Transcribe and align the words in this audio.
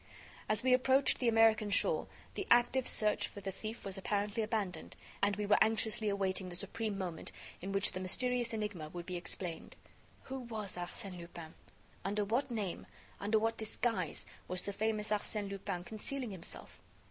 As 0.49 0.63
we 0.63 0.73
approached 0.73 1.19
the 1.19 1.27
American 1.27 1.69
shore, 1.69 2.07
the 2.33 2.47
active 2.49 2.87
search 2.87 3.27
for 3.27 3.39
the 3.39 3.51
thief 3.51 3.85
was 3.85 3.99
apparently 3.99 4.41
abandoned, 4.41 4.95
and 5.21 5.35
we 5.35 5.45
were 5.45 5.61
anxiously 5.63 6.09
awaiting 6.09 6.49
the 6.49 6.55
supreme 6.55 6.97
moment 6.97 7.31
in 7.61 7.71
which 7.71 7.91
the 7.91 7.99
mysterious 7.99 8.51
enigma 8.51 8.89
would 8.89 9.05
be 9.05 9.15
explained. 9.15 9.75
Who 10.23 10.39
was 10.39 10.75
Arsène 10.75 11.19
Lupin? 11.19 11.53
Under 12.03 12.25
what 12.25 12.49
name, 12.49 12.87
under 13.19 13.37
what 13.37 13.57
disguise 13.57 14.25
was 14.47 14.63
the 14.63 14.73
famous 14.73 15.11
Arsène 15.11 15.51
Lupin 15.51 15.83
concealing 15.83 16.31
himself? 16.31 16.81